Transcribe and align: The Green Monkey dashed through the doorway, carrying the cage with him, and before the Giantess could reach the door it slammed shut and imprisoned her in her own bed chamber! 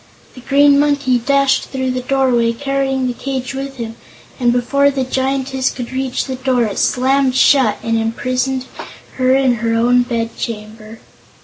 The 0.33 0.41
Green 0.41 0.79
Monkey 0.79 1.19
dashed 1.19 1.65
through 1.65 1.91
the 1.91 2.01
doorway, 2.01 2.53
carrying 2.53 3.05
the 3.05 3.13
cage 3.13 3.53
with 3.53 3.75
him, 3.77 3.97
and 4.39 4.51
before 4.51 4.89
the 4.89 5.03
Giantess 5.03 5.69
could 5.69 5.91
reach 5.91 6.25
the 6.25 6.37
door 6.37 6.63
it 6.63 6.79
slammed 6.79 7.35
shut 7.35 7.77
and 7.83 7.99
imprisoned 7.99 8.65
her 9.17 9.35
in 9.35 9.57
her 9.61 9.75
own 9.75 10.01
bed 10.01 10.35
chamber! 10.35 11.01